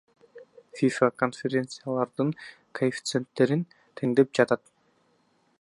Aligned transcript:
ФИФА 0.79 1.09
конфедерациялардын 1.21 2.33
коэффициенттерин 2.79 3.65
теңдеп 4.01 4.37
жатат 4.41 4.65